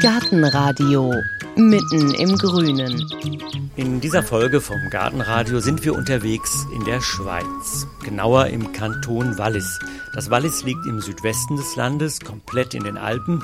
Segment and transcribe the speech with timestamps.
[0.00, 1.12] Gartenradio
[1.56, 3.04] mitten im Grünen.
[3.76, 9.78] In dieser Folge vom Gartenradio sind wir unterwegs in der Schweiz, genauer im Kanton Wallis.
[10.14, 13.42] Das Wallis liegt im Südwesten des Landes, komplett in den Alpen.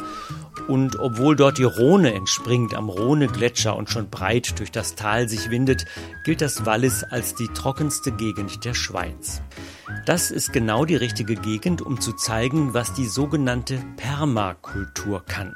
[0.68, 5.50] Und obwohl dort die Rhone entspringt am Rhone-Gletscher und schon breit durch das Tal sich
[5.50, 5.84] windet,
[6.24, 9.42] gilt das Wallis als die trockenste Gegend der Schweiz.
[10.04, 15.54] Das ist genau die richtige Gegend, um zu zeigen, was die sogenannte Permakultur kann.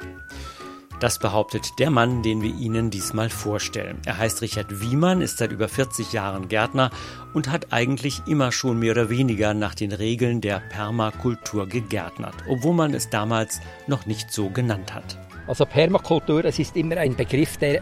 [1.01, 4.03] Das behauptet der Mann, den wir Ihnen diesmal vorstellen.
[4.05, 6.91] Er heißt Richard Wiemann, ist seit über 40 Jahren Gärtner
[7.33, 12.75] und hat eigentlich immer schon mehr oder weniger nach den Regeln der Permakultur gegärtnert, obwohl
[12.75, 15.17] man es damals noch nicht so genannt hat.
[15.47, 17.81] Also Permakultur, es ist immer ein Begriff, der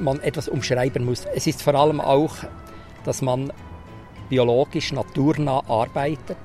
[0.00, 1.24] man etwas umschreiben muss.
[1.36, 2.34] Es ist vor allem auch,
[3.04, 3.52] dass man
[4.28, 6.36] biologisch naturnah arbeitet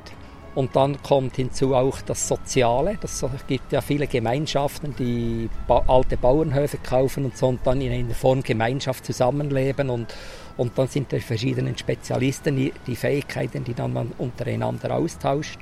[0.53, 2.97] und dann kommt hinzu auch das Soziale.
[3.01, 5.49] Es gibt ja viele Gemeinschaften, die
[5.87, 9.89] alte Bauernhöfe kaufen und so und dann in einer Form Gemeinschaft zusammenleben.
[9.89, 10.13] Und,
[10.57, 15.59] und dann sind die verschiedenen Spezialisten, die, die Fähigkeiten, die dann man untereinander austauscht.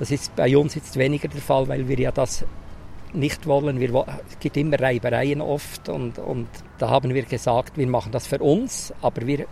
[0.00, 2.44] Das ist bei uns jetzt weniger der Fall, weil wir ja das
[3.12, 3.78] nicht wollen.
[3.78, 8.26] Wir, es gibt immer Reibereien oft und, und da haben wir gesagt, wir machen das
[8.26, 9.46] für uns, aber wir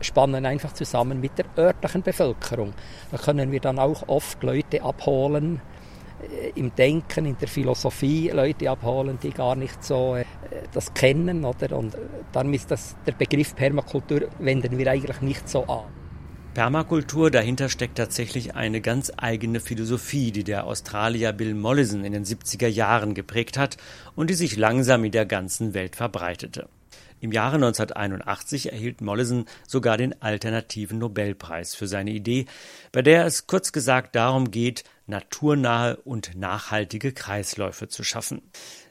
[0.00, 2.74] spannen einfach zusammen mit der örtlichen Bevölkerung.
[3.10, 5.60] Da können wir dann auch oft Leute abholen,
[6.20, 10.24] äh, im Denken, in der Philosophie Leute abholen, die gar nicht so äh,
[10.72, 11.44] das kennen.
[11.44, 11.76] Oder?
[11.76, 11.96] Und
[12.32, 15.84] dann ist das, der Begriff Permakultur wenden wir eigentlich nicht so an.
[16.54, 22.24] Permakultur, dahinter steckt tatsächlich eine ganz eigene Philosophie, die der Australier Bill Mollison in den
[22.24, 23.76] 70er Jahren geprägt hat
[24.16, 26.68] und die sich langsam in der ganzen Welt verbreitete.
[27.20, 32.46] Im Jahre 1981 erhielt Mollison sogar den alternativen Nobelpreis für seine Idee,
[32.92, 38.42] bei der es kurz gesagt darum geht, naturnahe und nachhaltige Kreisläufe zu schaffen.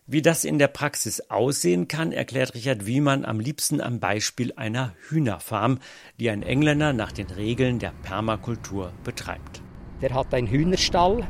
[0.05, 4.95] Wie das in der Praxis aussehen kann, erklärt Richard Wiemann am liebsten am Beispiel einer
[5.07, 5.79] Hühnerfarm,
[6.19, 9.61] die ein Engländer nach den Regeln der Permakultur betreibt.
[10.01, 11.27] Der hat einen Hühnerstall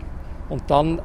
[0.48, 1.02] und dann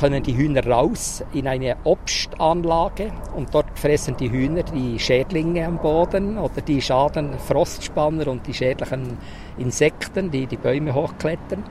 [0.00, 5.76] können die Hühner raus in eine Obstanlage und dort fressen die Hühner die Schädlinge am
[5.76, 9.18] Boden oder die Schaden Frostspanner und die schädlichen
[9.58, 11.64] Insekten, die die Bäume hochklettern.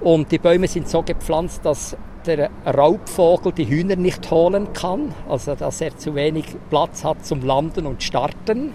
[0.00, 5.56] Und die Bäume sind so gepflanzt, dass der Raubvogel die Hühner nicht holen kann, also
[5.56, 8.74] dass er zu wenig Platz hat zum Landen und Starten.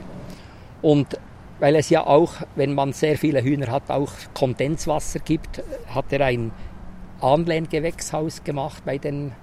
[0.82, 1.18] Und
[1.60, 5.64] weil es ja auch, wenn man sehr viele Hühner hat, auch Kondenswasser gibt,
[5.94, 6.52] hat er ein
[7.22, 9.34] Anlehngewächshaus gemacht bei den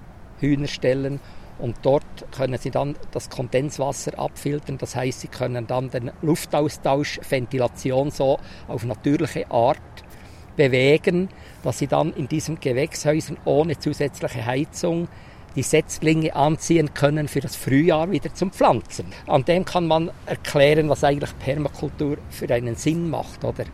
[0.41, 1.21] Hühnerstellen
[1.59, 4.79] und dort können sie dann das Kondenswasser abfiltern.
[4.79, 9.79] Das heißt, sie können dann den Luftaustausch, Ventilation so auf natürliche Art
[10.57, 11.29] bewegen,
[11.63, 15.09] dass sie dann in diesen Gewächshäusern ohne zusätzliche Heizung
[15.57, 19.07] die Setzlinge anziehen können für das Frühjahr wieder zum Pflanzen.
[19.27, 23.65] An dem kann man erklären, was eigentlich Permakultur für einen Sinn macht, oder?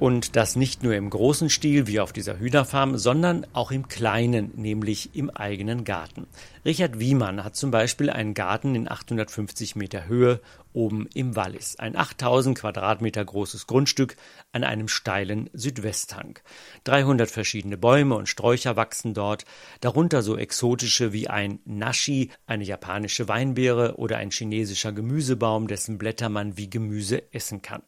[0.00, 4.50] Und das nicht nur im großen Stil wie auf dieser Hühnerfarm, sondern auch im kleinen,
[4.56, 6.26] nämlich im eigenen Garten.
[6.64, 10.40] Richard Wiemann hat zum Beispiel einen Garten in 850 Meter Höhe
[10.72, 11.76] oben im Wallis.
[11.78, 14.16] Ein 8000 Quadratmeter großes Grundstück
[14.50, 16.40] an einem steilen Südwesthang.
[16.82, 19.44] 300 verschiedene Bäume und Sträucher wachsen dort,
[19.80, 26.28] darunter so exotische wie ein Nashi, eine japanische Weinbeere oder ein chinesischer Gemüsebaum, dessen Blätter
[26.28, 27.82] man wie Gemüse essen kann.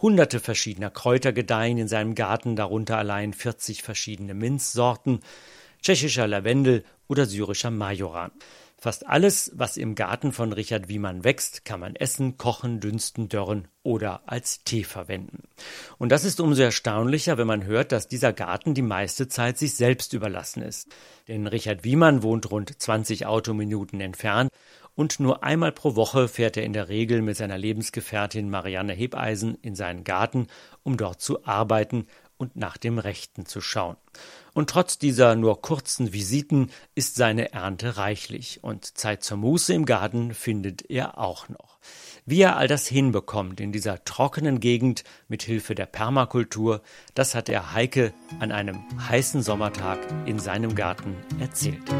[0.00, 5.20] Hunderte verschiedener Kräuter gedeihen in seinem Garten, darunter allein 40 verschiedene Minzsorten,
[5.82, 8.30] tschechischer Lavendel oder syrischer Majoran.
[8.84, 13.66] Fast alles, was im Garten von Richard Wiemann wächst, kann man essen, kochen, dünsten, dörren
[13.82, 15.44] oder als Tee verwenden.
[15.96, 19.74] Und das ist umso erstaunlicher, wenn man hört, dass dieser Garten die meiste Zeit sich
[19.74, 20.88] selbst überlassen ist.
[21.28, 24.50] Denn Richard Wiemann wohnt rund 20 Autominuten entfernt
[24.94, 29.56] und nur einmal pro Woche fährt er in der Regel mit seiner Lebensgefährtin Marianne Hebeisen
[29.62, 30.46] in seinen Garten,
[30.82, 32.06] um dort zu arbeiten
[32.36, 33.96] und nach dem Rechten zu schauen.
[34.52, 39.84] Und trotz dieser nur kurzen Visiten ist seine Ernte reichlich und Zeit zur Muße im
[39.84, 41.78] Garten findet er auch noch.
[42.24, 46.82] Wie er all das hinbekommt in dieser trockenen Gegend mit Hilfe der Permakultur,
[47.14, 51.90] das hat er Heike an einem heißen Sommertag in seinem Garten erzählt.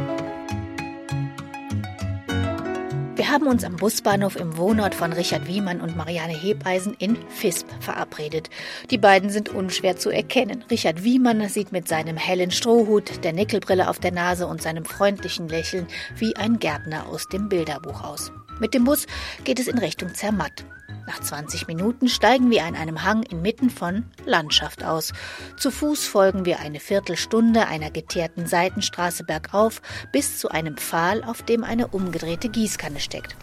[3.17, 7.69] Wir haben uns am Busbahnhof im Wohnort von Richard Wiemann und Marianne Hebeisen in Fisp
[7.79, 8.51] verabredet.
[8.91, 10.65] Die beiden sind unschwer zu erkennen.
[10.69, 15.49] Richard Wiemann sieht mit seinem hellen Strohhut, der Nickelbrille auf der Nase und seinem freundlichen
[15.49, 18.33] Lächeln wie ein Gärtner aus dem Bilderbuch aus.
[18.59, 19.07] Mit dem Bus
[19.45, 20.65] geht es in Richtung Zermatt.
[21.07, 25.13] Nach 20 Minuten steigen wir an einem Hang inmitten von Landschaft aus.
[25.59, 31.43] Zu Fuß folgen wir eine Viertelstunde einer geteerten Seitenstraße bergauf bis zu einem Pfahl, auf
[31.43, 33.37] dem eine umgedrehte Gießkanne steckt.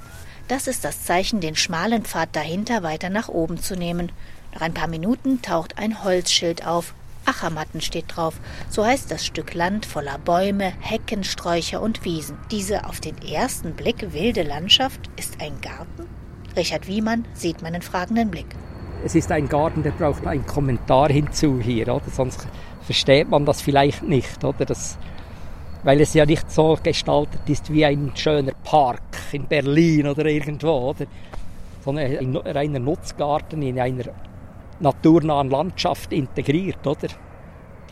[0.48, 4.12] Das ist das Zeichen, den schmalen Pfad dahinter weiter nach oben zu nehmen.
[4.54, 6.94] Nach ein paar Minuten taucht ein Holzschild auf.
[7.26, 8.40] Achermatten steht drauf.
[8.70, 12.38] So heißt das Stück Land voller Bäume, Hecken, Sträucher und Wiesen.
[12.50, 16.21] Diese auf den ersten Blick wilde Landschaft ist ein Garten?
[16.56, 18.56] Richard Wiemann sieht meinen fragenden Blick.
[19.04, 22.10] Es ist ein Garten, der braucht einen Kommentar hinzu hier, oder?
[22.12, 22.48] Sonst
[22.82, 24.66] versteht man das vielleicht nicht, oder?
[24.66, 24.98] Das,
[25.84, 29.02] weil es ja nicht so gestaltet ist wie ein schöner Park
[29.32, 31.06] in Berlin oder irgendwo, oder?
[31.84, 34.06] Sondern ein reiner Nutzgarten in einer
[34.80, 37.08] naturnahen Landschaft integriert, oder?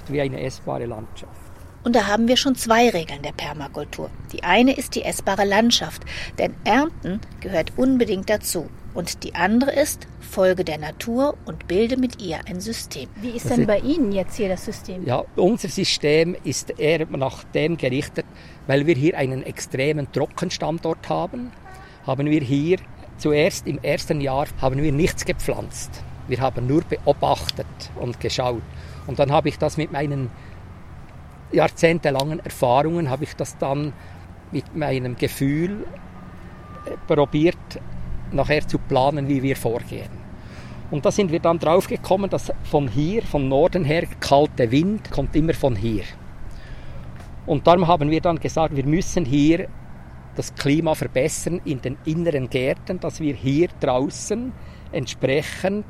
[0.08, 1.39] Wie eine essbare Landschaft.
[1.84, 4.10] Und da haben wir schon zwei Regeln der Permakultur.
[4.34, 6.04] Die eine ist die essbare Landschaft,
[6.38, 8.70] denn Ernten gehört unbedingt dazu.
[8.94, 13.08] Und die andere ist, folge der Natur und bilde mit ihr ein System.
[13.22, 15.06] Wie ist denn bei Ihnen jetzt hier das System?
[15.06, 18.26] Ja, unser System ist eher nach dem gerichtet,
[18.68, 21.52] weil wir hier einen extremen Trockenstandort haben,
[22.06, 22.78] haben wir hier
[23.18, 26.04] zuerst im ersten Jahr haben wir nichts gepflanzt.
[26.28, 27.68] Wir haben nur beobachtet
[28.00, 28.62] und geschaut.
[29.08, 30.30] Und dann habe ich das mit meinen
[31.52, 33.94] jahrzehntelangen Erfahrungen habe ich das dann
[34.52, 35.86] mit meinem Gefühl
[36.86, 37.58] äh, probiert,
[38.32, 40.20] nachher zu planen, wie wir vorgehen.
[40.92, 45.12] Und da sind wir dann drauf gekommen, dass von hier, vom Norden her, kalte Wind
[45.12, 46.04] kommt immer von hier.
[47.46, 49.68] Und darum haben wir dann gesagt, wir müssen hier
[50.36, 54.52] das Klima verbessern in den inneren Gärten, dass wir hier draußen
[54.92, 55.86] entsprechend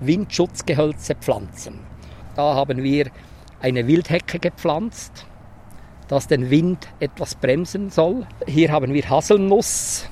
[0.00, 1.80] Windschutzgehölze pflanzen.
[2.34, 3.06] Da haben wir
[3.60, 5.26] eine Wildhecke gepflanzt,
[6.08, 8.26] das den Wind etwas bremsen soll.
[8.46, 10.08] Hier haben wir Haselnuss,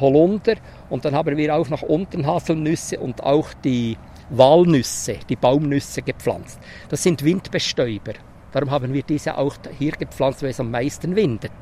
[0.00, 0.54] Holunder
[0.90, 3.96] und dann haben wir auch nach unten Haselnüsse und auch die
[4.30, 6.58] Walnüsse, die Baumnüsse gepflanzt.
[6.88, 8.14] Das sind Windbestäuber.
[8.52, 11.52] Darum haben wir diese auch hier gepflanzt, weil es am meisten windet.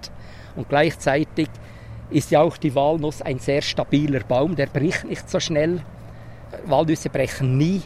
[0.56, 1.48] Und gleichzeitig
[2.10, 5.82] ist ja auch die Walnuss ein sehr stabiler Baum, der bricht nicht so schnell.
[6.66, 7.82] Walnüsse brechen nie,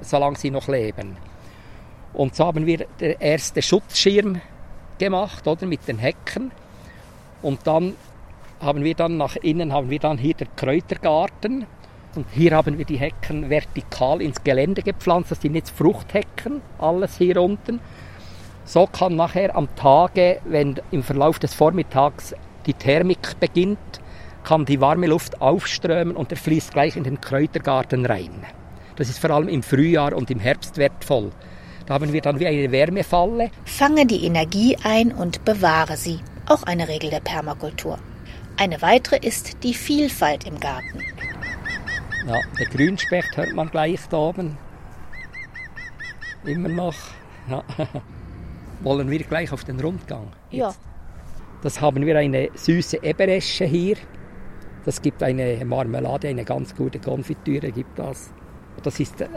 [0.00, 1.16] solange sie noch leben.
[2.12, 4.40] Und so haben wir den ersten Schutzschirm
[4.98, 6.50] gemacht, oder, mit den Hecken.
[7.42, 7.94] Und dann
[8.60, 11.66] haben wir dann nach innen haben wir dann hier den Kräutergarten.
[12.14, 15.30] Und hier haben wir die Hecken vertikal ins Gelände gepflanzt.
[15.30, 17.80] Das sind jetzt Fruchthecken, alles hier unten.
[18.64, 22.34] So kann nachher am Tage, wenn im Verlauf des Vormittags
[22.66, 23.78] die Thermik beginnt,
[24.44, 28.44] kann die warme Luft aufströmen und er fließt gleich in den Kräutergarten rein.
[28.96, 31.30] Das ist vor allem im Frühjahr und im Herbst wertvoll.
[31.90, 33.50] Da haben wir dann wie eine Wärmefalle.
[33.64, 36.20] Fange die Energie ein und bewahre sie.
[36.46, 37.98] Auch eine Regel der Permakultur.
[38.56, 41.00] Eine weitere ist die Vielfalt im Garten.
[42.28, 44.56] Ja, der Grünspecht hört man gleich da oben.
[46.44, 46.94] Immer noch.
[47.48, 47.64] Ja.
[48.82, 50.28] Wollen wir gleich auf den Rundgang?
[50.52, 50.72] Ja.
[51.64, 53.96] Das haben wir eine süße Eberesche hier.
[54.84, 58.32] Das gibt eine Marmelade, eine ganz gute Konfitüre gibt das.
[58.80, 59.28] Das ist äh,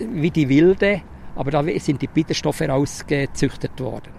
[0.00, 1.02] wie die wilde,
[1.38, 4.10] aber da sind die Bitterstoffe rausgezüchtet worden.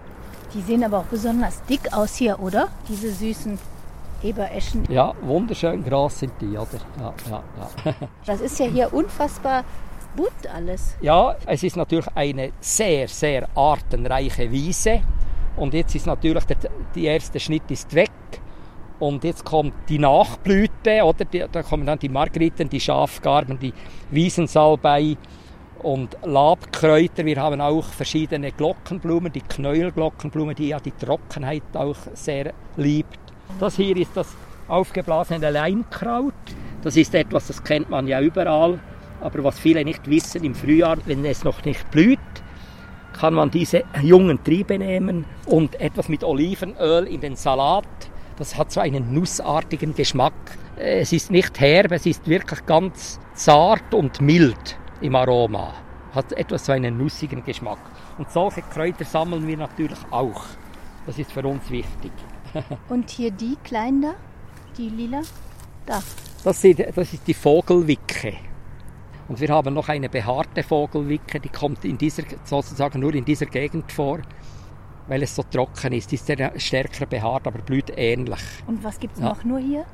[0.54, 2.68] Die sehen aber auch besonders dick aus hier, oder?
[2.88, 3.58] Diese süßen
[4.22, 4.84] Ebereschen.
[4.90, 6.80] Ja, wunderschön groß sind die, oder?
[6.98, 7.42] Ja, ja,
[7.84, 7.94] ja.
[8.26, 9.64] Das ist ja hier unfassbar
[10.16, 10.96] bunt alles.
[11.02, 15.02] Ja, es ist natürlich eine sehr, sehr artenreiche Wiese.
[15.56, 16.56] Und jetzt ist natürlich der,
[16.94, 18.10] der erste Schnitt ist weg.
[18.98, 21.24] Und jetzt kommt die Nachblüte, oder?
[21.52, 23.72] Da kommen dann die Margeriten, die Schafgarben, die
[24.10, 25.16] Wiesensalbei,
[25.82, 27.24] und Labkräuter.
[27.24, 33.18] Wir haben auch verschiedene Glockenblumen, die Knäuelglockenblume, die ja die Trockenheit auch sehr liebt.
[33.58, 34.28] Das hier ist das
[34.68, 36.34] aufgeblasene Leinkraut.
[36.82, 38.78] Das ist etwas, das kennt man ja überall,
[39.20, 42.18] aber was viele nicht wissen, im Frühjahr, wenn es noch nicht blüht,
[43.12, 47.84] kann man diese jungen Triebe nehmen und etwas mit Olivenöl in den Salat.
[48.38, 50.32] Das hat so einen nussartigen Geschmack.
[50.76, 55.74] Es ist nicht herb, es ist wirklich ganz zart und mild im Aroma.
[56.14, 57.78] Hat etwas so einen nussigen Geschmack.
[58.18, 60.42] Und solche Kräuter sammeln wir natürlich auch.
[61.06, 62.12] Das ist für uns wichtig.
[62.88, 64.14] Und hier die kleinen da,
[64.76, 65.22] die lila,
[65.86, 66.02] da.
[66.44, 68.34] Das ist, das ist die Vogelwicke.
[69.28, 73.46] Und wir haben noch eine behaarte Vogelwicke, die kommt in dieser, sozusagen nur in dieser
[73.46, 74.20] Gegend vor,
[75.06, 76.10] weil es so trocken ist.
[76.10, 78.40] Die ist sehr stärker behaart, aber blüht ähnlich.
[78.66, 79.28] Und was gibt es ja.
[79.28, 79.84] noch nur hier?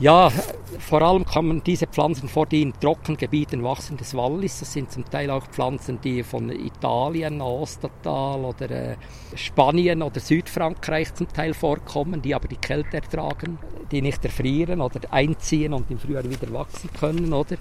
[0.00, 0.30] Ja,
[0.78, 4.60] vor allem man diese Pflanzen vor, die in Trockengebieten wachsen des Wallis.
[4.60, 8.96] Das sind zum Teil auch Pflanzen, die von Italien, Ostertal oder äh,
[9.34, 13.58] Spanien oder Südfrankreich zum Teil vorkommen, die aber die Kälte ertragen,
[13.92, 17.34] die nicht erfrieren oder einziehen und im Frühjahr wieder wachsen können.
[17.34, 17.56] Oder?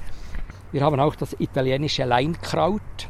[0.71, 3.09] Wir haben auch das italienische Leinkraut.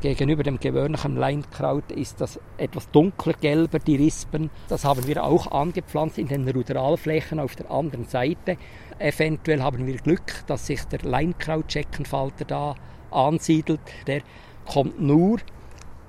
[0.00, 4.48] Gegenüber dem gewöhnlichen Leinkraut ist das etwas dunkler gelber, die Rispen.
[4.68, 8.56] Das haben wir auch angepflanzt in den Ruderalflächen auf der anderen Seite.
[8.98, 12.74] Eventuell haben wir Glück, dass sich der Leinkrautscheckenfalter da
[13.10, 13.80] ansiedelt.
[14.06, 14.22] Der
[14.64, 15.38] kommt nur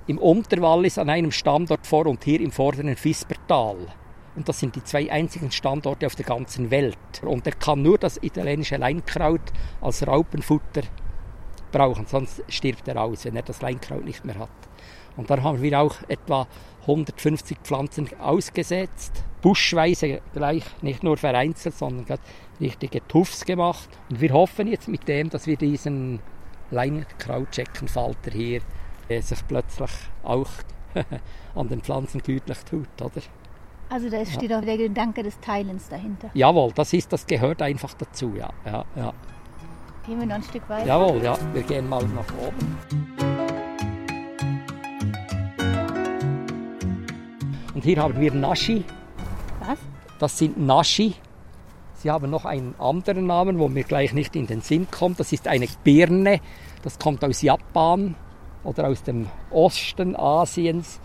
[0.06, 3.76] im Unterwallis an einem Standort vor und hier im vorderen Fispertal.
[4.34, 6.96] Und das sind die zwei einzigen Standorte auf der ganzen Welt.
[7.22, 10.80] Und er kann nur das italienische Leinkraut als Raupenfutter
[11.72, 14.48] brauchen, sonst stirbt er aus, wenn er das Leinkraut nicht mehr hat.
[15.16, 16.46] Und dann haben wir auch etwa
[16.82, 22.18] 150 Pflanzen ausgesetzt, buschweise gleich, nicht nur vereinzelt, sondern
[22.60, 23.88] richtige Tuffs gemacht.
[24.10, 26.20] Und wir hoffen jetzt mit dem, dass wir diesen
[26.70, 28.62] Leinkrautscheckenfalter hier
[29.08, 29.90] äh, sich plötzlich
[30.22, 30.48] auch
[31.54, 33.22] an den Pflanzen gütlich tut, oder?
[33.88, 34.58] Also da steht ja.
[34.58, 36.30] auch der Gedanke des Teilens dahinter.
[36.32, 39.12] Jawohl, das ist, das gehört einfach dazu, ja, ja, ja.
[40.06, 40.86] Gehen wir noch ein Stück weiter?
[40.86, 41.38] Jawohl, ja.
[41.52, 42.76] Wir gehen mal nach oben.
[47.72, 48.84] Und hier haben wir Nashi.
[49.60, 49.78] Was?
[50.18, 51.14] Das sind Nashi.
[51.94, 55.20] Sie haben noch einen anderen Namen, wo mir gleich nicht in den Sinn kommt.
[55.20, 56.40] Das ist eine Birne.
[56.82, 58.16] Das kommt aus Japan
[58.64, 60.98] oder aus dem Osten Asiens.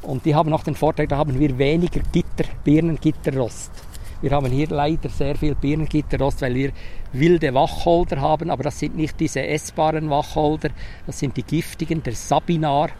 [0.00, 3.87] Und die haben noch den Vorteil, da haben wir weniger Gitter, Birnengitterrost.
[4.20, 6.72] Wir haben hier leider sehr viel Birnengitterrost, weil wir
[7.12, 10.70] wilde Wacholder haben, aber das sind nicht diese essbaren Wacholder,
[11.06, 12.90] das sind die giftigen, der Sabinar.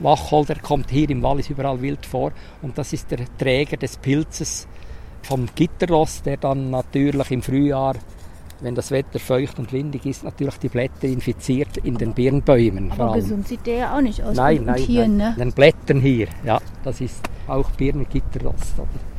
[0.00, 2.32] Wacholder kommt hier im Wallis überall wild vor
[2.62, 4.66] und das ist der Träger des Pilzes
[5.22, 7.94] vom Gitterrost, der dann natürlich im Frühjahr,
[8.60, 12.90] wenn das Wetter feucht und windig ist, natürlich die Blätter infiziert in den Birnbäumen.
[12.92, 14.36] Aber gesund sieht der ja auch nicht aus.
[14.36, 15.16] Nein, nein, hier, nein.
[15.16, 15.34] Ne?
[15.38, 18.74] Den Blättern hier, ja, das ist auch Birnengitterrost.
[18.78, 19.15] Oder?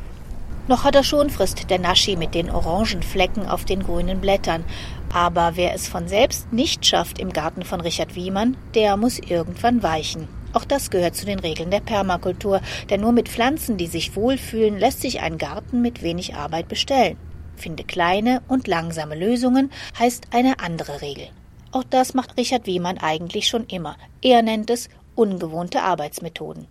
[0.67, 4.65] Noch hat er Schonfrist, der Naschi mit den orangen Flecken auf den grünen Blättern.
[5.13, 9.81] Aber wer es von selbst nicht schafft im Garten von Richard Wiemann, der muss irgendwann
[9.81, 10.27] weichen.
[10.51, 12.59] Auch das gehört zu den Regeln der Permakultur,
[12.89, 17.17] denn nur mit Pflanzen, die sich wohlfühlen, lässt sich ein Garten mit wenig Arbeit bestellen.
[17.55, 21.29] Finde kleine und langsame Lösungen heißt eine andere Regel.
[21.71, 23.95] Auch das macht Richard Wiemann eigentlich schon immer.
[24.21, 26.67] Er nennt es ungewohnte Arbeitsmethoden.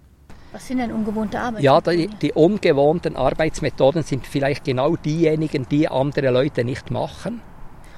[0.52, 1.98] Was sind denn ungewohnte Arbeitsmethoden?
[1.98, 7.40] Ja, die, die ungewohnten Arbeitsmethoden sind vielleicht genau diejenigen, die andere Leute nicht machen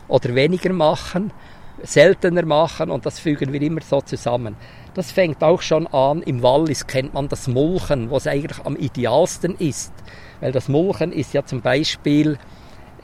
[0.09, 1.31] oder weniger machen,
[1.83, 4.57] seltener machen und das fügen wir immer so zusammen.
[4.95, 9.55] Das fängt auch schon an, im Wallis kennt man das Mulchen, was eigentlich am idealsten
[9.57, 9.93] ist.
[10.41, 12.39] Weil das Mulchen ist ja zum Beispiel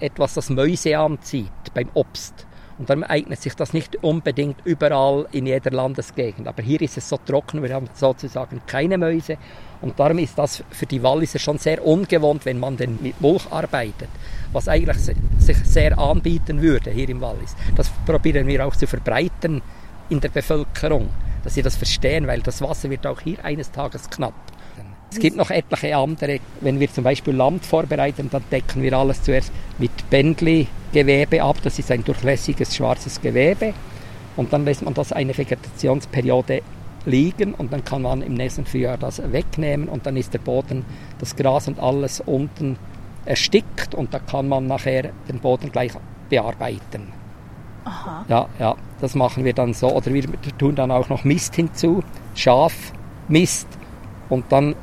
[0.00, 2.43] etwas, das Mäuse anzieht beim Obst.
[2.76, 6.48] Und dann eignet sich das nicht unbedingt überall in jeder Landesgegend.
[6.48, 9.36] Aber hier ist es so trocken, wir haben sozusagen keine Mäuse.
[9.80, 13.46] Und darum ist das für die Walliser schon sehr ungewohnt, wenn man denn mit Mulch
[13.50, 14.08] arbeitet.
[14.52, 14.96] Was eigentlich
[15.38, 17.54] sich sehr anbieten würde hier im Wallis.
[17.76, 19.62] Das probieren wir auch zu verbreiten
[20.08, 21.08] in der Bevölkerung,
[21.44, 24.34] dass sie das verstehen, weil das Wasser wird auch hier eines Tages knapp.
[25.14, 26.40] Es gibt noch etliche andere.
[26.60, 31.58] Wenn wir zum Beispiel Land vorbereiten, dann decken wir alles zuerst mit Bändli-Gewebe ab.
[31.62, 33.74] Das ist ein durchlässiges schwarzes Gewebe.
[34.36, 36.62] Und dann lässt man das eine Vegetationsperiode
[37.06, 40.84] liegen und dann kann man im nächsten Frühjahr das wegnehmen und dann ist der Boden,
[41.20, 42.76] das Gras und alles unten
[43.24, 45.92] erstickt und da kann man nachher den Boden gleich
[46.28, 47.12] bearbeiten.
[47.84, 48.24] Aha.
[48.26, 49.92] Ja, ja, das machen wir dann so.
[49.92, 50.24] Oder wir
[50.58, 52.02] tun dann auch noch Mist hinzu,
[52.34, 53.68] Schafmist
[54.28, 54.74] und dann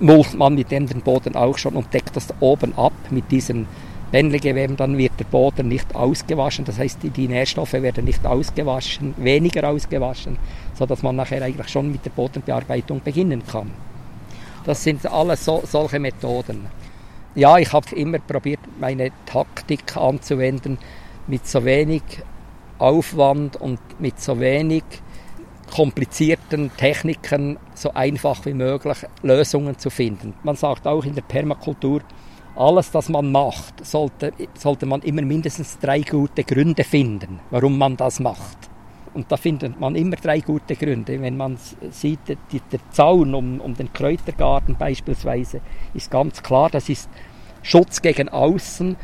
[0.00, 3.66] mulcht man mit dem den Boden auch schon und deckt das oben ab mit diesen
[4.10, 9.12] Bändlegeweben, dann wird der Boden nicht ausgewaschen, das heißt, die, die Nährstoffe werden nicht ausgewaschen,
[9.16, 10.38] weniger ausgewaschen,
[10.74, 13.72] sodass man nachher eigentlich schon mit der Bodenbearbeitung beginnen kann.
[14.64, 16.66] Das sind alles so, solche Methoden.
[17.34, 20.78] Ja, ich habe immer probiert, meine Taktik anzuwenden,
[21.26, 22.02] mit so wenig
[22.78, 24.84] Aufwand und mit so wenig
[25.66, 30.34] komplizierten Techniken so einfach wie möglich Lösungen zu finden.
[30.42, 32.02] Man sagt auch in der Permakultur,
[32.56, 37.96] alles, was man macht, sollte, sollte man immer mindestens drei gute Gründe finden, warum man
[37.96, 38.70] das macht.
[39.12, 41.20] Und da findet man immer drei gute Gründe.
[41.20, 41.56] Wenn man
[41.90, 45.60] sieht, die, der Zaun um, um den Kräutergarten beispielsweise
[45.94, 47.08] ist ganz klar, das ist
[47.62, 48.96] Schutz gegen Außen.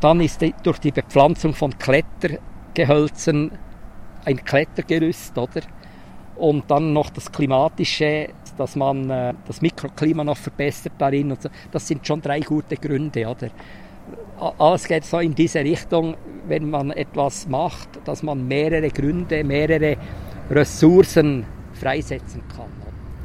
[0.00, 3.52] Dann ist die, durch die Bepflanzung von Klettergehölzen
[4.24, 5.62] ein Klettergerüst, oder?
[6.42, 11.48] Und dann noch das Klimatische, dass man äh, das Mikroklima noch verbessert darin und so.
[11.70, 13.48] Das sind schon drei gute Gründe, oder?
[14.58, 16.16] Alles geht so in diese Richtung,
[16.48, 19.96] wenn man etwas macht, dass man mehrere Gründe, mehrere
[20.50, 22.66] Ressourcen freisetzen kann.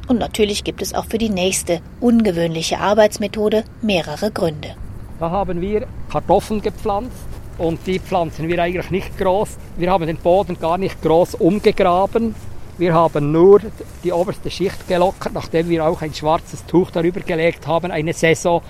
[0.06, 4.76] Und natürlich gibt es auch für die nächste ungewöhnliche Arbeitsmethode mehrere Gründe.
[5.18, 7.26] Da haben wir Kartoffeln gepflanzt
[7.58, 9.58] und die pflanzen wir eigentlich nicht groß.
[9.76, 12.36] Wir haben den Boden gar nicht groß umgegraben.
[12.78, 13.60] Wir haben nur
[14.04, 18.62] die oberste Schicht gelockert, nachdem wir auch ein schwarzes Tuch darüber gelegt haben, eine Saison.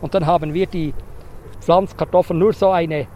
[0.00, 0.92] Und dann haben wir die
[1.60, 3.06] Pflanzkartoffeln nur so eine,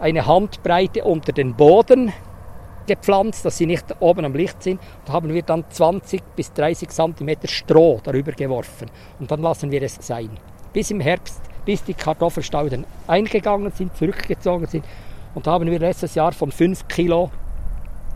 [0.00, 2.12] eine Handbreite unter den Boden
[2.88, 4.80] gepflanzt, dass sie nicht oben am Licht sind.
[5.06, 8.90] Da haben wir dann 20 bis 30 cm Stroh darüber geworfen.
[9.20, 10.30] Und dann lassen wir es sein.
[10.72, 14.84] Bis im Herbst, bis die Kartoffelstauden eingegangen sind, zurückgezogen sind.
[15.36, 17.30] Und da haben wir letztes Jahr von 5 Kilo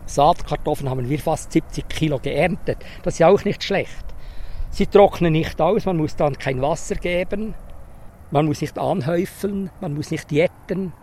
[0.09, 2.77] Saatkartoffeln haben wir fast 70 Kilo geerntet.
[3.03, 4.05] Das ist ja auch nicht schlecht.
[4.71, 7.55] Sie trocknen nicht aus, man muss dann kein Wasser geben,
[8.31, 10.93] man muss nicht anhäufeln, man muss nicht jetten,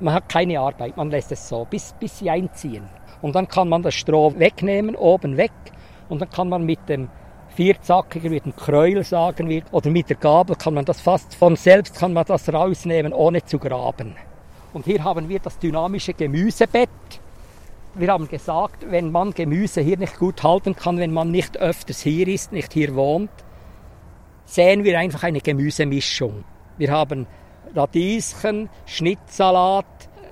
[0.00, 2.88] man hat keine Arbeit, man lässt es so, bis, bis sie einziehen.
[3.20, 5.52] Und dann kann man das Stroh wegnehmen, oben weg,
[6.08, 7.08] und dann kann man mit dem
[7.54, 11.56] vierzackigen, mit dem Kräuel sagen wir, oder mit der Gabel kann man das fast von
[11.56, 14.16] selbst kann man das rausnehmen, ohne zu graben.
[14.72, 16.88] Und hier haben wir das dynamische Gemüsebett.
[17.96, 22.00] Wir haben gesagt, wenn man Gemüse hier nicht gut halten kann, wenn man nicht öfters
[22.00, 23.30] hier ist, nicht hier wohnt,
[24.46, 26.42] säen wir einfach eine Gemüsemischung.
[26.76, 27.28] Wir haben
[27.72, 29.86] Radieschen, Schnittsalat,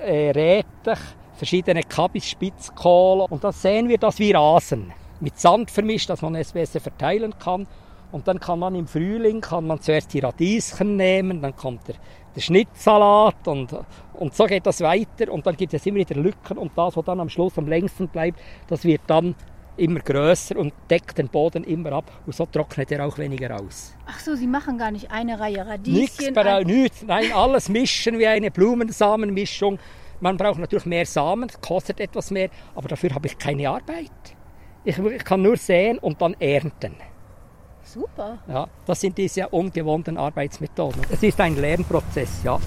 [0.04, 0.99] äh, Rätich,
[1.35, 4.92] verschiedene Kabis, Spitzkohl und das sehen wir, dass wir rasen.
[5.21, 7.69] Mit Sand vermischt, dass man es besser verteilen kann.
[8.11, 11.95] Und dann kann man im Frühling kann man zuerst die Radieschen nehmen, dann kommt der,
[12.34, 13.76] der Schnittsalat und,
[14.14, 17.04] und so geht das weiter und dann gibt es immer wieder Lücken und das, was
[17.04, 19.34] dann am Schluss am längsten bleibt, das wird dann
[19.76, 23.94] immer größer und deckt den Boden immer ab und so trocknet er auch weniger aus.
[24.06, 26.00] Ach so, Sie machen gar nicht eine Reihe Radieschen?
[26.00, 29.78] Nichts, nichts, nein, alles mischen wie eine Blumensamenmischung.
[30.20, 34.10] Man braucht natürlich mehr Samen, kostet etwas mehr, aber dafür habe ich keine Arbeit.
[34.84, 36.94] Ich, ich kann nur säen und dann ernten.
[37.92, 38.38] Super.
[38.49, 41.02] Ja, das sind diese ungewohnten Arbeitsmethoden.
[41.11, 42.58] Es ist ein Lernprozess, ja.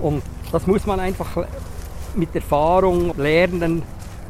[0.00, 1.46] Und das muss man einfach
[2.16, 3.82] mit Erfahrung lernen,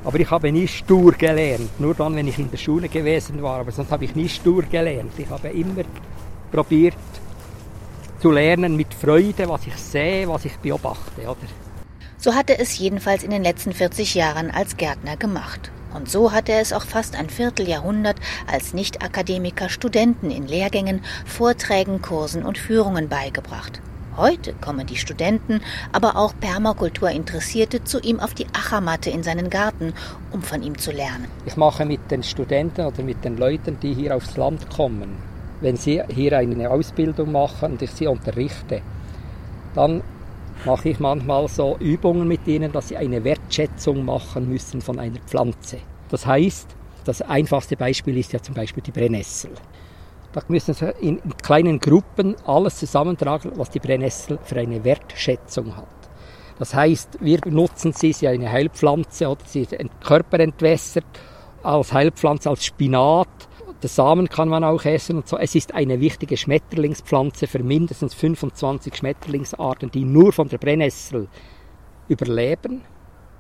[0.05, 3.61] aber ich habe nie stur gelernt, nur dann, wenn ich in der Schule gewesen war.
[3.61, 5.13] Aber sonst habe ich nie stur gelernt.
[5.17, 5.83] Ich habe immer
[6.53, 6.97] probiert
[8.21, 11.23] zu lernen mit Freude, was ich sehe, was ich beobachte.
[11.23, 11.37] Oder?
[12.19, 15.71] So hat er es jedenfalls in den letzten 40 Jahren als Gärtner gemacht.
[15.95, 22.03] Und so hat er es auch fast ein Vierteljahrhundert als Nicht-Akademiker Studenten in Lehrgängen, Vorträgen,
[22.03, 23.81] Kursen und Führungen beigebracht.
[24.17, 25.61] Heute kommen die Studenten,
[25.93, 29.95] aber auch Permakultur-Interessierte zu ihm auf die Achermatte in seinen Garten,
[30.33, 31.29] um von ihm zu lernen.
[31.47, 35.19] Ich mache mit den Studenten oder mit den Leuten, die hier aufs Land kommen,
[35.61, 38.83] wenn sie hier eine Ausbildung machen und ich sie unterrichte,
[39.77, 40.03] dann
[40.65, 45.21] mache ich manchmal so Übungen mit ihnen, dass sie eine Wertschätzung machen müssen von einer
[45.21, 45.79] Pflanze.
[46.11, 49.51] Das heißt, das einfachste Beispiel ist ja zum Beispiel die Brennnessel.
[50.33, 55.89] Da müssen Sie in, kleinen Gruppen alles zusammentragen, was die Brennnessel für eine Wertschätzung hat.
[56.59, 61.07] Das heißt, wir nutzen sie, sie eine Heilpflanze oder sie ist körperentwässert
[61.63, 63.48] als Heilpflanze, als Spinat.
[63.83, 65.39] Der Samen kann man auch essen und so.
[65.39, 71.29] Es ist eine wichtige Schmetterlingspflanze für mindestens 25 Schmetterlingsarten, die nur von der Brennnessel
[72.09, 72.83] überleben.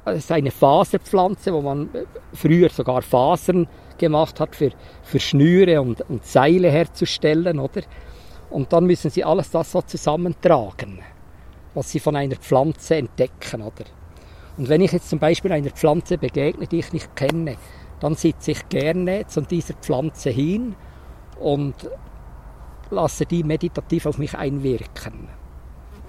[0.05, 1.91] Es ist eine Faserpflanze, wo man
[2.33, 3.67] früher sogar Fasern
[3.99, 4.71] gemacht hat, für,
[5.03, 7.83] für Schnüre und, und Seile herzustellen, oder?
[8.49, 11.01] Und dann müssen sie alles das so zusammentragen,
[11.75, 13.85] was sie von einer Pflanze entdecken, oder?
[14.57, 17.57] Und wenn ich jetzt zum Beispiel einer Pflanze begegne, die ich nicht kenne,
[18.01, 20.75] dann sitze ich gerne zu dieser Pflanze hin
[21.41, 21.75] und
[22.91, 25.29] lasse die meditativ auf mich einwirken.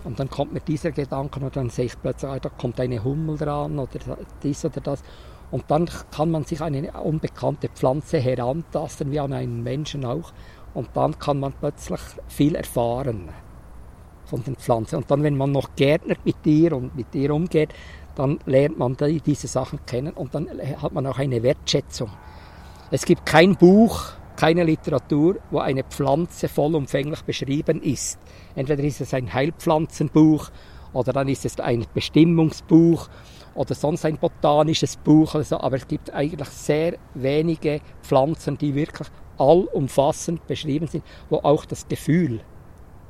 [0.03, 3.03] Und dann kommt mir dieser Gedanke und dann sehe ich plötzlich, ah, da kommt eine
[3.03, 3.99] Hummel dran oder
[4.41, 5.03] dies oder das.
[5.51, 10.31] Und dann kann man sich eine unbekannte Pflanze herantasten, wie an einen Menschen auch.
[10.73, 13.29] Und dann kann man plötzlich viel erfahren
[14.25, 14.97] von den Pflanzen.
[14.97, 17.73] Und dann, wenn man noch gärtnert mit dir und mit dir umgeht,
[18.19, 20.49] dann lernt man diese Sachen kennen und dann
[20.81, 22.09] hat man auch eine Wertschätzung.
[22.91, 28.19] Es gibt kein Buch, keine Literatur, wo eine Pflanze vollumfänglich beschrieben ist.
[28.55, 30.49] Entweder ist es ein Heilpflanzenbuch
[30.91, 33.07] oder dann ist es ein Bestimmungsbuch
[33.55, 38.75] oder sonst ein botanisches Buch oder so, aber es gibt eigentlich sehr wenige Pflanzen, die
[38.75, 42.41] wirklich allumfassend beschrieben sind, wo auch das Gefühl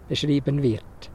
[0.07, 1.08] beschrieben wird.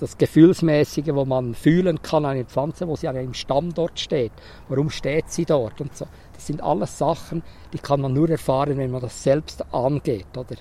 [0.00, 4.32] Das Gefühlsmäßige, wo man fühlen kann, eine Pflanze, wo sie an einem Standort steht.
[4.68, 6.06] Warum steht sie dort und so.
[6.32, 10.56] Das sind alles Sachen, die kann man nur erfahren, wenn man das selbst angeht, oder?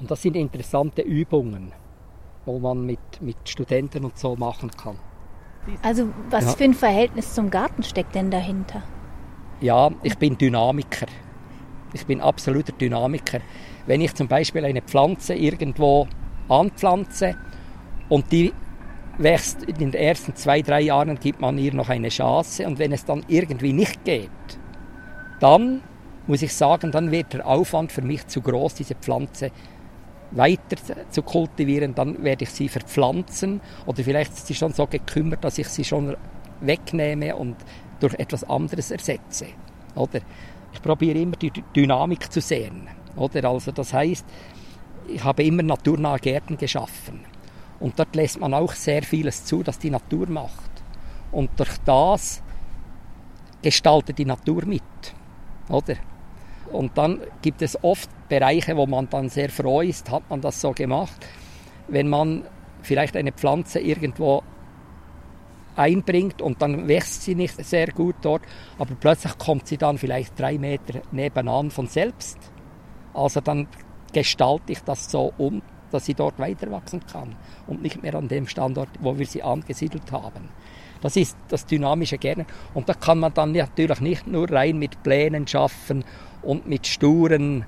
[0.00, 1.72] Und das sind interessante Übungen
[2.48, 4.96] wo man mit, mit Studenten und so machen kann.
[5.82, 6.50] Also was Ja.
[6.52, 8.82] für ein Verhältnis zum Garten steckt denn dahinter?
[9.60, 11.06] Ja, ich bin Dynamiker.
[11.92, 13.40] Ich bin absoluter Dynamiker.
[13.86, 16.08] Wenn ich zum Beispiel eine Pflanze irgendwo
[16.48, 17.36] anpflanze
[18.08, 18.52] und die
[19.18, 22.92] wächst in den ersten zwei, drei Jahren, gibt man ihr noch eine Chance und wenn
[22.92, 24.30] es dann irgendwie nicht geht,
[25.40, 25.82] dann
[26.26, 29.50] muss ich sagen, dann wird der Aufwand für mich zu groß, diese Pflanze
[30.30, 30.76] weiter
[31.10, 35.58] zu kultivieren, dann werde ich sie verpflanzen oder vielleicht ist sie schon so gekümmert, dass
[35.58, 36.16] ich sie schon
[36.60, 37.56] wegnehme und
[38.00, 39.46] durch etwas anderes ersetze.
[39.94, 40.20] Oder?
[40.72, 42.88] Ich probiere immer die Dynamik zu sehen.
[43.16, 43.48] Oder?
[43.48, 44.26] Also das heißt,
[45.08, 47.20] ich habe immer naturnahe Gärten geschaffen.
[47.80, 50.70] Und dort lässt man auch sehr vieles zu, das die Natur macht.
[51.30, 52.42] Und durch das
[53.62, 54.82] gestaltet die Natur mit.
[55.68, 55.96] Oder?
[56.72, 60.60] Und dann gibt es oft Bereiche, wo man dann sehr froh ist, hat man das
[60.60, 61.26] so gemacht.
[61.88, 62.44] Wenn man
[62.82, 64.42] vielleicht eine Pflanze irgendwo
[65.76, 68.42] einbringt und dann wächst sie nicht sehr gut dort,
[68.78, 72.38] aber plötzlich kommt sie dann vielleicht drei Meter nebenan von selbst.
[73.14, 73.68] Also dann
[74.12, 77.34] gestalte ich das so um, dass sie dort weiter wachsen kann
[77.66, 80.48] und nicht mehr an dem Standort, wo wir sie angesiedelt haben.
[81.00, 82.46] Das ist das dynamische Gärtnern.
[82.74, 86.04] Und da kann man dann natürlich nicht nur rein mit Plänen schaffen
[86.42, 87.64] und mit sturen äh,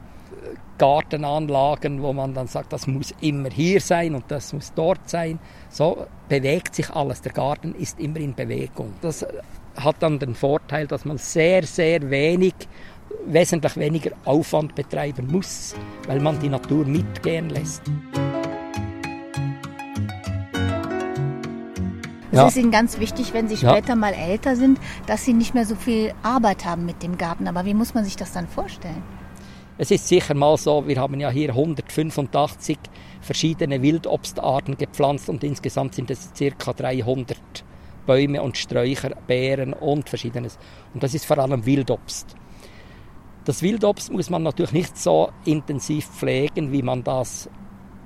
[0.78, 5.38] Gartenanlagen, wo man dann sagt, das muss immer hier sein und das muss dort sein.
[5.68, 7.22] So bewegt sich alles.
[7.22, 8.94] Der Garten ist immer in Bewegung.
[9.00, 9.28] Das äh,
[9.76, 12.54] hat dann den Vorteil, dass man sehr, sehr wenig,
[13.26, 15.74] wesentlich weniger Aufwand betreiben muss,
[16.06, 17.82] weil man die Natur mitgehen lässt.
[22.32, 22.46] Es Ja.
[22.46, 23.72] ist Ihnen ganz wichtig, wenn Sie Ja.
[23.72, 27.48] später mal älter sind, dass Sie nicht mehr so viel Arbeit haben mit dem Garten.
[27.48, 29.02] Aber wie muss man sich das dann vorstellen?
[29.78, 32.78] Es ist sicher mal so, wir haben ja hier 185
[33.20, 37.38] verschiedene Wildobstarten gepflanzt und insgesamt sind es circa 300
[38.06, 40.58] Bäume und Sträucher, Beeren und verschiedenes.
[40.94, 42.36] Und das ist vor allem Wildobst.
[43.44, 47.48] Das Wildobst muss man natürlich nicht so intensiv pflegen, wie man das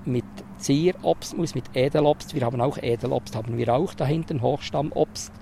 [0.04, 0.24] mit
[0.58, 2.34] Zierobst muss, mit Edelobst.
[2.34, 5.32] Wir haben auch Edelobst, haben wir auch da hinten, Hochstammobst.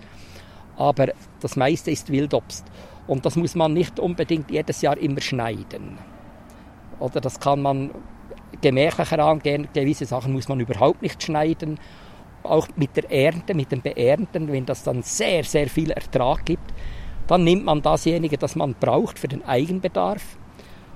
[0.76, 1.08] Aber
[1.40, 2.64] das meiste ist Wildobst.
[3.06, 5.98] Und das muss man nicht unbedingt jedes Jahr immer schneiden.
[6.98, 7.90] Oder das kann man
[8.60, 9.68] gemächlicher angehen.
[9.74, 11.78] Gewisse Sachen muss man überhaupt nicht schneiden.
[12.42, 16.72] Auch mit der Ernte, mit dem Beernten, wenn das dann sehr, sehr viel Ertrag gibt,
[17.26, 20.36] dann nimmt man dasjenige, das man braucht für den Eigenbedarf.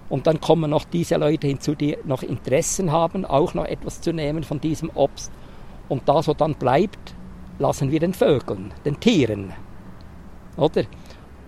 [0.09, 4.12] Und dann kommen noch diese Leute hinzu, die noch Interessen haben, auch noch etwas zu
[4.12, 5.33] nehmen von diesem Obst.
[5.89, 7.15] Und das, was dann bleibt,
[7.59, 9.53] lassen wir den Vögeln, den Tieren.
[10.57, 10.85] Oder?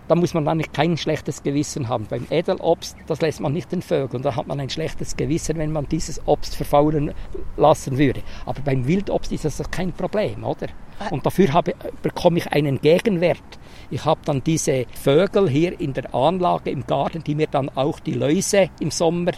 [0.08, 2.06] Da muss man dann kein schlechtes Gewissen haben.
[2.08, 4.22] Beim Edelobst, das lässt man nicht den Vögeln.
[4.22, 7.12] Da hat man ein schlechtes Gewissen, wenn man dieses Obst verfaulen
[7.58, 8.22] lassen würde.
[8.46, 10.68] Aber beim Wildobst ist das kein Problem, oder?
[11.10, 13.58] Und dafür habe, bekomme ich einen Gegenwert.
[13.90, 18.00] Ich habe dann diese Vögel hier in der Anlage im Garten, die mir dann auch
[18.00, 19.32] die Läuse im Sommer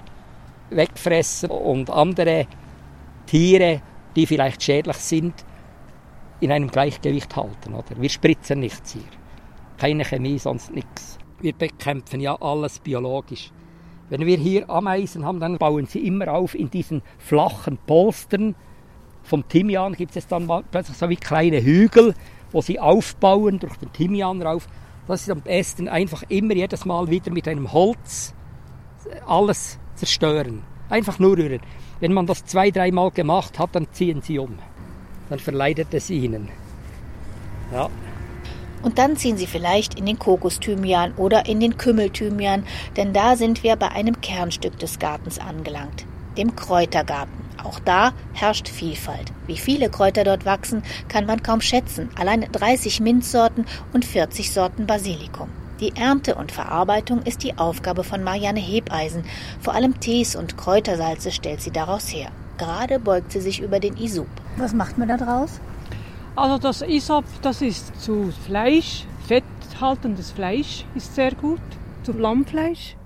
[0.71, 2.47] wegfressen und andere
[3.27, 3.81] Tiere,
[4.17, 5.35] die vielleicht schädlich sind,
[6.41, 7.75] in einem Gleichgewicht halten.
[7.75, 8.01] Oder?
[8.01, 9.03] Wir spritzen nichts hier.
[9.77, 11.19] Keine Chemie, sonst nichts.
[11.41, 13.53] Wir bekämpfen ja alles biologisch.
[14.09, 18.57] Wenn wir hier Ameisen haben, dann bauen sie immer auf in diesen flachen Polstern.
[19.23, 22.15] Vom Thymian gibt es dann plötzlich so wie kleine Hügel,
[22.53, 24.67] wo sie aufbauen durch den Thymian rauf.
[25.07, 28.35] Das ist am besten einfach immer jedes Mal wieder mit einem Holz
[29.27, 30.63] alles zerstören.
[30.89, 31.61] Einfach nur rühren.
[32.01, 34.59] Wenn man das zwei, dreimal gemacht hat, dann ziehen sie um.
[35.29, 36.49] Dann verleidet es ihnen.
[37.73, 37.89] Ja.
[38.83, 42.65] Und dann ziehen Sie vielleicht in den Kokosthymian oder in den Kümmelthymian,
[42.97, 46.07] denn da sind wir bei einem Kernstück des Gartens angelangt,
[46.39, 47.40] dem Kräutergarten.
[47.65, 49.33] Auch da herrscht Vielfalt.
[49.47, 52.09] Wie viele Kräuter dort wachsen, kann man kaum schätzen.
[52.19, 55.49] Allein 30 Minzsorten und 40 Sorten Basilikum.
[55.81, 59.25] Die Ernte und Verarbeitung ist die Aufgabe von Marianne Hebeisen.
[59.61, 62.31] Vor allem Tees und Kräutersalze stellt sie daraus her.
[62.59, 64.29] Gerade beugt sie sich über den Isub.
[64.59, 65.59] Was macht man da draus?
[66.37, 71.61] Also das Isop, das ist zu Fleisch, fetthaltendes Fleisch ist sehr gut,
[72.03, 72.97] zu Lammfleisch.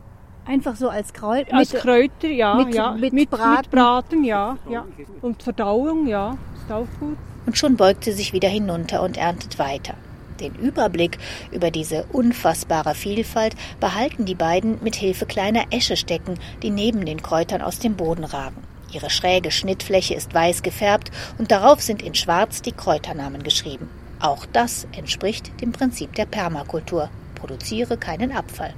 [0.46, 1.52] Einfach so als Kräut?
[1.52, 2.92] Als mit- Kräuter, ja, mit- ja.
[2.92, 3.60] mit mit Braten?
[3.62, 4.84] Mit Braten, ja, ja.
[5.22, 7.16] Und Verdauung, ja, ist auch gut.
[7.46, 9.94] Und schon beugt sie sich wieder hinunter und erntet weiter.
[10.40, 11.18] Den Überblick
[11.52, 17.62] über diese unfassbare Vielfalt behalten die beiden mit Hilfe kleiner Eschestecken, die neben den Kräutern
[17.62, 18.62] aus dem Boden ragen.
[18.92, 23.88] Ihre schräge Schnittfläche ist weiß gefärbt und darauf sind in Schwarz die Kräuternamen geschrieben.
[24.20, 27.10] Auch das entspricht dem Prinzip der Permakultur.
[27.34, 28.72] Produziere keinen Abfall.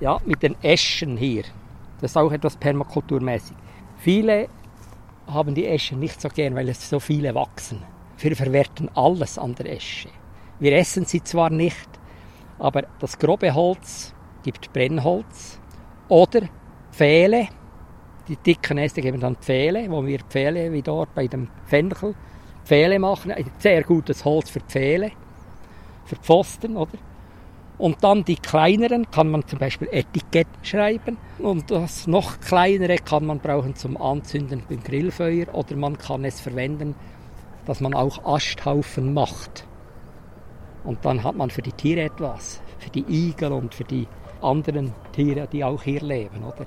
[0.00, 1.44] Ja, mit den Eschen hier.
[2.00, 3.56] Das ist auch etwas permakulturmäßig.
[3.98, 4.48] Viele
[5.26, 7.82] haben die Eschen nicht so gern, weil es so viele wachsen.
[8.18, 10.08] Wir verwerten alles an der Esche.
[10.58, 11.88] Wir essen sie zwar nicht,
[12.58, 15.60] aber das grobe Holz gibt Brennholz
[16.08, 16.42] oder
[16.90, 17.48] Pfähle.
[18.26, 22.14] Die dicken Äste geben dann Pfähle, wo wir Pfähle wie dort bei dem Fenchel
[22.64, 23.32] Pfähle machen.
[23.58, 25.12] Sehr gutes Holz für Pfähle,
[26.04, 26.98] für Pfosten, oder?
[27.78, 31.16] Und dann die kleineren kann man zum Beispiel Etiketten schreiben.
[31.38, 36.40] Und das noch kleinere kann man brauchen zum Anzünden beim Grillfeuer oder man kann es
[36.40, 36.96] verwenden,
[37.66, 39.64] dass man auch Asthaufen macht.
[40.82, 44.08] Und dann hat man für die Tiere etwas, für die Igel und für die
[44.40, 46.66] anderen Tiere, die auch hier leben, oder?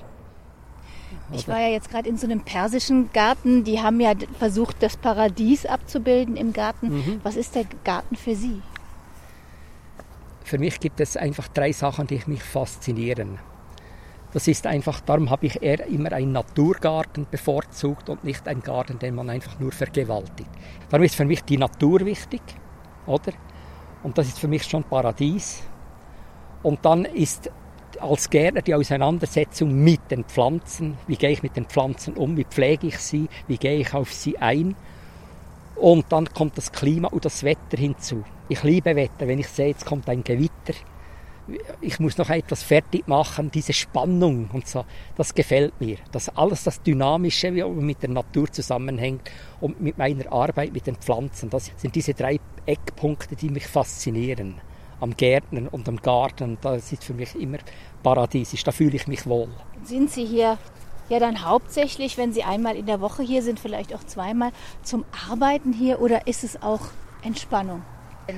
[1.34, 3.64] Ich war ja jetzt gerade in so einem persischen Garten.
[3.64, 6.90] Die haben ja versucht, das Paradies abzubilden im Garten.
[6.90, 7.22] Mhm.
[7.24, 8.62] Was ist der Garten für Sie?
[10.44, 13.40] Für mich gibt es einfach drei Sachen, die mich faszinieren.
[14.34, 18.98] Das ist einfach, darum habe ich eher immer einen Naturgarten bevorzugt und nicht einen Garten,
[18.98, 20.50] den man einfach nur vergewaltigt.
[20.90, 22.42] Darum ist für mich die Natur wichtig,
[23.06, 23.34] oder?
[24.04, 25.64] Und das ist für mich schon Paradies.
[26.64, 27.52] Und dann ist
[28.00, 30.98] als Gärtner die Auseinandersetzung mit den Pflanzen.
[31.08, 32.38] Wie gehe ich mit den Pflanzen um?
[32.38, 33.28] Wie pflege ich sie?
[33.48, 34.76] Wie gehe ich auf sie ein?
[35.76, 38.24] Und dann kommt das Klima und das Wetter hinzu.
[38.52, 40.74] Ich liebe Wetter, wenn ich sehe, jetzt kommt ein Gewitter.
[41.80, 44.84] Ich muss noch etwas fertig machen, diese Spannung und so,
[45.16, 45.96] das gefällt mir.
[46.12, 50.98] Das alles das Dynamische, wie mit der Natur zusammenhängt und mit meiner Arbeit mit den
[50.98, 54.60] Pflanzen, das sind diese drei Eckpunkte, die mich faszinieren.
[55.00, 57.60] Am Gärtnern und am Garten, das ist für mich immer
[58.04, 59.48] paradiesisch, da fühle ich mich wohl.
[59.86, 60.58] Sind Sie hier
[61.08, 64.52] ja dann hauptsächlich, wenn Sie einmal in der Woche hier sind, vielleicht auch zweimal
[64.84, 66.82] zum Arbeiten hier oder ist es auch
[67.24, 67.82] Entspannung?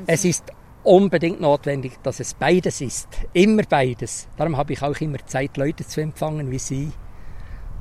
[0.07, 0.51] Es ist
[0.83, 3.07] unbedingt notwendig, dass es beides ist.
[3.33, 4.27] Immer beides.
[4.37, 6.91] Darum habe ich auch immer Zeit, Leute zu empfangen wie Sie.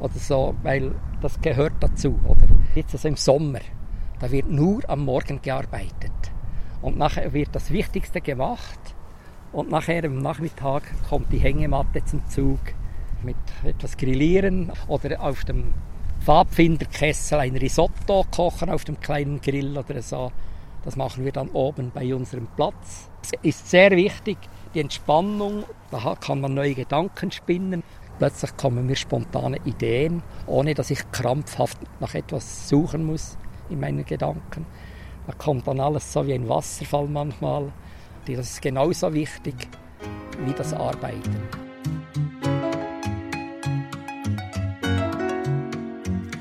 [0.00, 2.18] Oder so, weil das gehört dazu.
[2.26, 3.60] Oder jetzt also im Sommer,
[4.20, 6.12] da wird nur am Morgen gearbeitet.
[6.80, 8.78] Und nachher wird das Wichtigste gemacht.
[9.52, 12.60] Und nachher im Nachmittag kommt die Hängematte zum Zug
[13.22, 15.72] mit etwas Grillieren oder auf dem
[16.20, 20.32] Pfadfinderkessel ein Risotto kochen auf dem kleinen Grill oder so.
[20.84, 23.08] Das machen wir dann oben bei unserem Platz.
[23.22, 24.38] Es ist sehr wichtig,
[24.74, 27.82] die Entspannung, da kann man neue Gedanken spinnen.
[28.18, 33.36] Plötzlich kommen mir spontane Ideen, ohne dass ich krampfhaft nach etwas suchen muss
[33.68, 34.66] in meinen Gedanken.
[35.26, 37.72] Da kommt dann alles so wie ein Wasserfall manchmal.
[38.26, 39.54] Das ist genauso wichtig
[40.44, 41.71] wie das Arbeiten.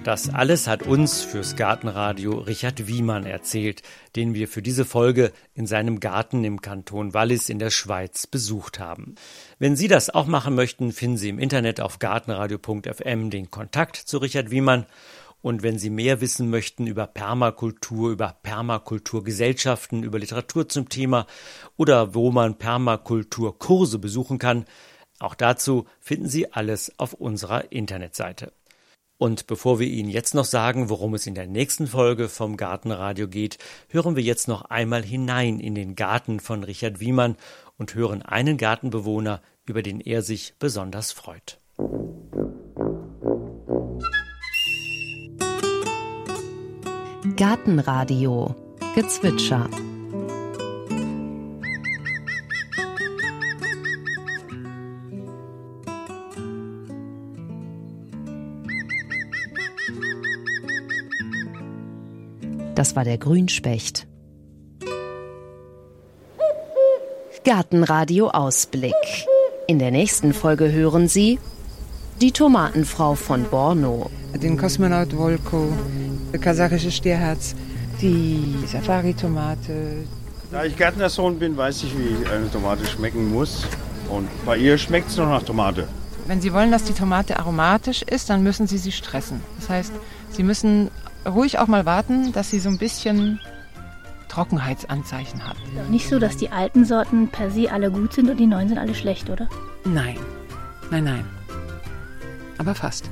[0.04, 3.84] Das alles hat uns fürs Gartenradio Richard Wiemann erzählt,
[4.16, 8.80] den wir für diese Folge in seinem Garten im Kanton Wallis in der Schweiz besucht
[8.80, 9.14] haben.
[9.60, 14.18] Wenn Sie das auch machen möchten, finden Sie im Internet auf gartenradio.fm den Kontakt zu
[14.18, 14.88] Richard Wiemann.
[15.44, 21.28] Und wenn Sie mehr wissen möchten über Permakultur, über Permakulturgesellschaften, über Literatur zum Thema
[21.78, 24.66] oder wo man Permakulturkurse besuchen kann,
[25.20, 28.52] auch dazu finden Sie alles auf unserer Internetseite.
[29.22, 33.28] Und bevor wir Ihnen jetzt noch sagen, worum es in der nächsten Folge vom Gartenradio
[33.28, 37.36] geht, hören wir jetzt noch einmal hinein in den Garten von Richard Wiemann
[37.78, 41.60] und hören einen Gartenbewohner, über den er sich besonders freut.
[47.36, 48.56] Gartenradio
[48.96, 49.70] Gezwitscher
[62.82, 64.08] Das war der Grünspecht.
[67.46, 68.96] Gartenradio Ausblick.
[69.68, 71.38] In der nächsten Folge hören Sie
[72.22, 74.10] die Tomatenfrau von Borno.
[74.34, 75.72] Den Kosmonaut Volko,
[76.42, 77.54] kasachische Stierherz,
[78.02, 80.08] die Safari-Tomate.
[80.50, 83.64] Da ich Gärtnersohn bin, weiß ich, wie eine Tomate schmecken muss.
[84.10, 85.88] Und bei ihr schmeckt es noch nach Tomate.
[86.26, 89.42] Wenn Sie wollen, dass die Tomate aromatisch ist, dann müssen Sie sie stressen.
[89.60, 89.92] Das heißt,
[90.32, 90.90] Sie müssen
[91.26, 93.40] ruhig auch mal warten, dass sie so ein bisschen
[94.28, 95.58] Trockenheitsanzeichen hat.
[95.90, 98.78] Nicht so, dass die alten Sorten per se alle gut sind und die neuen sind
[98.78, 99.50] alle schlecht, oder?
[99.84, 100.18] Nein,
[100.90, 101.26] nein, nein.
[102.58, 103.10] Aber fast.